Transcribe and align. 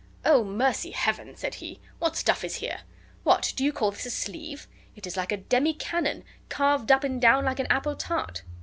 "Oh, 0.25 0.43
mercy, 0.43 0.89
Heaven!" 0.93 1.35
said 1.35 1.53
he, 1.53 1.79
"what 1.99 2.15
stuff 2.17 2.43
is 2.43 2.55
here! 2.55 2.79
What, 3.21 3.53
do 3.55 3.63
you 3.63 3.71
call 3.71 3.91
this 3.91 4.07
a 4.07 4.09
sleeve? 4.09 4.67
it 4.95 5.05
is 5.05 5.15
like 5.15 5.31
a 5.31 5.37
demi 5.37 5.75
cannon, 5.75 6.23
carved 6.49 6.91
up 6.91 7.03
and 7.03 7.21
down 7.21 7.45
like 7.45 7.59
an 7.59 7.67
apple 7.69 7.95
tart." 7.95 8.41